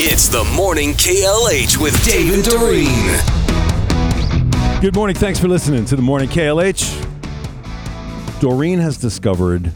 [0.00, 3.18] It's the morning KLH with Dave and Dorene.
[4.80, 5.16] Good morning.
[5.16, 7.04] Thanks for listening to the morning KLH.
[8.40, 9.72] Dorene has discovered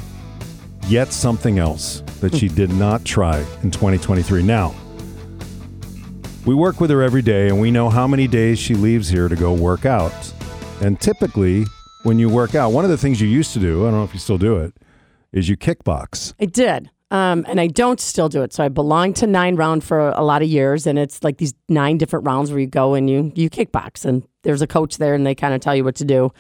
[0.87, 4.45] yet something else that she did not try in 2023.
[4.45, 4.73] Now,
[6.47, 9.29] we work with her every day and we know how many days she leaves here
[9.29, 10.33] to go work out.
[10.81, 11.65] And typically,
[12.05, 14.05] when you work out, one of the things you used to do, I don't know
[14.05, 14.73] if you still do it,
[15.33, 16.35] is you kickbox.
[16.39, 16.91] I did.
[17.13, 18.55] Um, and I don't still do it.
[18.55, 21.53] So I belonged to nine round for a lot of years, and it's like these
[21.69, 25.15] nine different rounds where you go and you you kickbox, and there's a coach there,
[25.15, 26.33] and they kind of tell you what to do.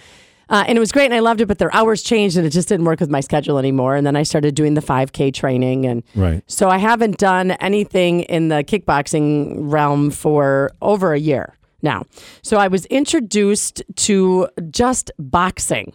[0.48, 1.46] Uh, and it was great, and I loved it.
[1.46, 3.96] But their hours changed, and it just didn't work with my schedule anymore.
[3.96, 6.42] And then I started doing the 5K training, and Right.
[6.46, 12.04] so I haven't done anything in the kickboxing realm for over a year now.
[12.42, 15.92] So I was introduced to just boxing.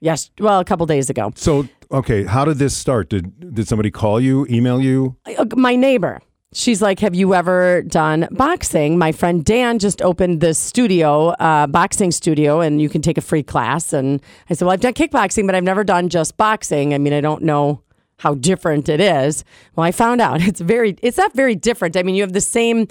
[0.00, 1.32] Yes, well, a couple days ago.
[1.34, 3.08] So, okay, how did this start?
[3.08, 5.16] Did did somebody call you, email you?
[5.26, 6.20] Uh, my neighbor
[6.56, 11.66] she's like have you ever done boxing my friend dan just opened this studio uh,
[11.66, 14.94] boxing studio and you can take a free class and i said well i've done
[14.94, 17.82] kickboxing but i've never done just boxing i mean i don't know
[18.18, 22.02] how different it is well i found out it's very it's not very different i
[22.02, 22.86] mean you have the same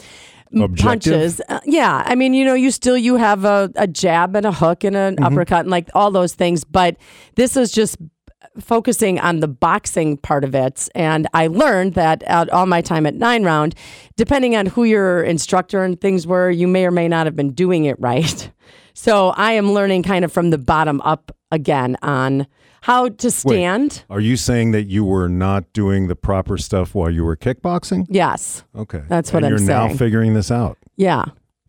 [0.54, 0.86] Objective?
[0.86, 4.46] punches Uh, yeah i mean you know you still you have a, a jab and
[4.46, 6.96] a hook and an uppercut and like all those things but
[7.36, 7.98] this is just
[8.60, 10.88] focusing on the boxing part of it.
[10.96, 13.76] And I learned that at all my time at nine round,
[14.18, 17.52] depending on who your instructor and things were, you may or may not have been
[17.52, 18.52] doing it right.
[18.98, 22.48] So I am learning kind of from the bottom up again on
[22.86, 24.04] how to stand.
[24.12, 28.06] Are you saying that you were not doing the proper stuff while you were kickboxing?
[28.12, 28.64] Yes.
[28.76, 29.02] Okay.
[29.08, 30.78] That's what and I'm you're now figuring this out.
[30.96, 31.26] Yeah.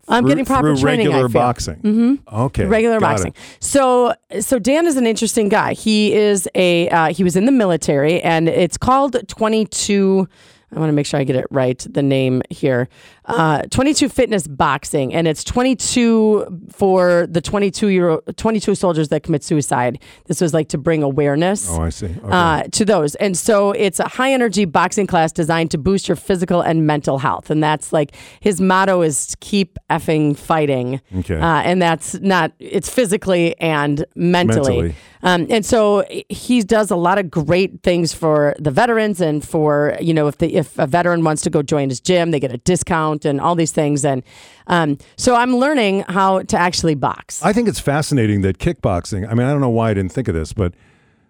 [0.07, 1.07] I'm getting proper through training.
[1.07, 1.77] regular boxing.
[1.77, 2.35] Mm-hmm.
[2.35, 2.65] Okay.
[2.65, 3.31] regular boxing.
[3.31, 3.63] it.
[3.63, 5.73] So, so Dan is an interesting guy.
[5.73, 10.29] He is a uh, he was in the military, and it's called Twenty Two.
[10.75, 11.79] I want to make sure I get it right.
[11.89, 12.89] The name here,
[13.25, 18.59] uh, Twenty Two Fitness Boxing, and it's twenty two for the twenty two year twenty
[18.59, 19.99] two soldiers that commit suicide.
[20.25, 22.07] This was like to bring awareness Oh, I see.
[22.07, 22.19] Okay.
[22.23, 23.15] uh, to those.
[23.15, 27.19] And so it's a high energy boxing class designed to boost your physical and mental
[27.19, 27.49] health.
[27.49, 30.99] And that's like his motto is keep effing fighting.
[31.19, 31.37] Okay.
[31.39, 34.57] Uh, and that's not, it's physically and mentally.
[34.81, 34.95] Mentally.
[35.27, 39.97] Um, and so he does a lot of great things for the veterans and for,
[39.99, 42.53] you know, if the, if a veteran wants to go join his gym, they get
[42.53, 44.05] a discount and all these things.
[44.05, 44.23] And
[44.67, 47.43] um, so I'm learning how to actually box.
[47.43, 50.29] I think it's fascinating that kickboxing, I mean, I don't know why I didn't think
[50.29, 50.73] of this, but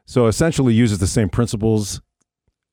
[0.06, 2.00] so essentially uses the same principles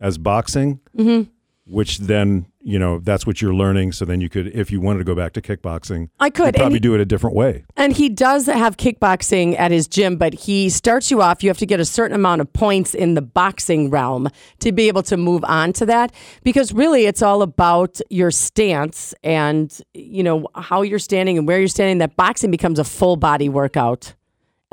[0.01, 1.31] as boxing, Mm-hmm.
[1.65, 3.93] which then, you know, that's what you're learning.
[3.93, 6.55] So then you could, if you wanted to go back to kickboxing, I could.
[6.55, 7.65] probably he- do it a different way.
[7.77, 11.43] And he does have kickboxing at his gym, but he starts you off.
[11.43, 14.31] You have to get a certain amount of points in the boxing realm
[14.61, 16.13] to be able to move on to that.
[16.43, 21.59] Because really, it's all about your stance and, you know, how you're standing and where
[21.59, 21.99] you're standing.
[21.99, 24.15] That boxing becomes a full body workout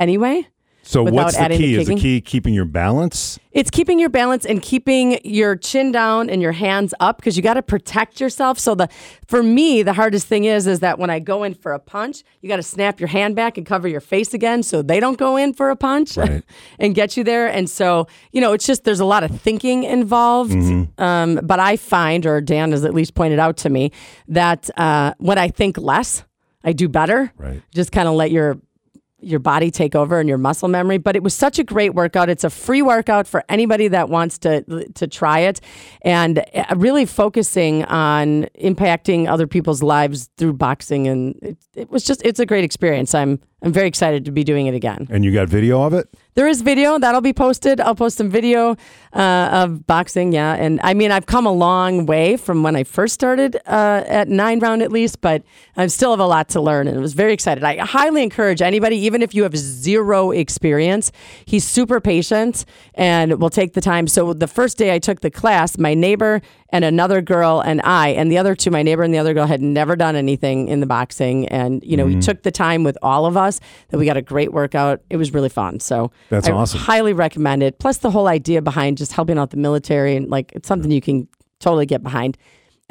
[0.00, 0.48] anyway.
[0.84, 1.74] So what's the adding the key?
[1.76, 3.38] Is the key keeping your balance?
[3.52, 7.42] It's keeping your balance and keeping your chin down and your hands up because you
[7.42, 8.58] got to protect yourself.
[8.58, 8.88] So the
[9.28, 12.24] for me, the hardest thing is is that when I go in for a punch,
[12.40, 15.18] you got to snap your hand back and cover your face again so they don't
[15.18, 16.42] go in for a punch Right.
[16.78, 17.46] and get you there.
[17.46, 20.52] And so you know, it's just there's a lot of thinking involved.
[20.98, 23.92] Um, but I find, or Dan has at least pointed out to me,
[24.28, 26.24] that uh, when I think less,
[26.64, 27.32] I do better.
[27.36, 27.62] Right.
[27.74, 28.58] Just kind of let your
[29.22, 30.98] your body take over and your muscle memory.
[30.98, 32.28] But it was such a great workout.
[32.28, 34.62] It's a free workout for anybody that wants to
[34.94, 35.60] to try it,
[36.02, 41.06] and uh, really focusing on impacting other people's lives through boxing.
[41.08, 43.14] And it, it was just it's a great experience.
[43.14, 45.06] I'm I'm very excited to be doing it again.
[45.10, 46.08] And you got video of it?
[46.34, 47.78] There is video that'll be posted.
[47.80, 48.76] I'll post some video
[49.12, 50.32] uh, of boxing.
[50.32, 54.04] Yeah, and I mean I've come a long way from when I first started uh,
[54.06, 55.42] at nine round at least, but
[55.76, 57.62] I still have a lot to learn, and I was very excited.
[57.62, 61.12] I highly encourage anybody, even if you have zero experience.
[61.44, 62.64] He's super patient
[62.94, 64.06] and will take the time.
[64.06, 66.40] So the first day I took the class, my neighbor
[66.72, 69.46] and another girl and I, and the other two, my neighbor and the other girl,
[69.46, 72.16] had never done anything in the boxing, and you know Mm-hmm.
[72.16, 73.60] he took the time with all of us.
[73.90, 75.02] That we got a great workout.
[75.10, 75.78] It was really fun.
[75.80, 76.80] So That's I awesome.
[76.80, 77.78] Highly recommend it.
[77.78, 81.00] Plus the whole idea behind just helping out the military and like it's something you
[81.00, 81.28] can
[81.60, 82.36] totally get behind.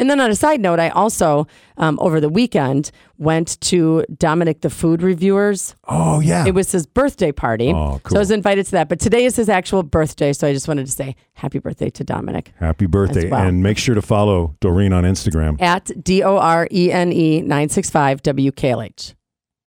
[0.02, 1.46] And then on a side note, I also
[1.78, 2.90] um, over the weekend
[3.20, 5.76] went to Dominic the Food Reviewers.
[5.88, 6.44] Oh, yeah.
[6.48, 8.90] It was his birthday party, Oh, so I was invited to that.
[8.90, 12.04] But today is his actual birthday, so I just wanted to say happy birthday to
[12.04, 13.30] Dominic Happy birthday.
[13.30, 13.48] well.
[13.48, 15.62] And make sure to follow Dorene on Instagram.
[15.62, 19.14] at D O R E N E nine six five WKLH.